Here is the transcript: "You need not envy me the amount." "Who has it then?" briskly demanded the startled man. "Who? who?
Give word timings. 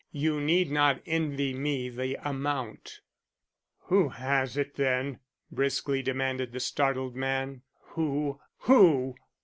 "You 0.13 0.39
need 0.41 0.71
not 0.71 0.99
envy 1.05 1.53
me 1.53 1.87
the 1.87 2.15
amount." 2.27 3.01
"Who 3.81 4.09
has 4.09 4.57
it 4.57 4.73
then?" 4.73 5.19
briskly 5.51 6.01
demanded 6.01 6.53
the 6.53 6.59
startled 6.59 7.15
man. 7.15 7.61
"Who? 7.91 8.39
who? 8.61 9.13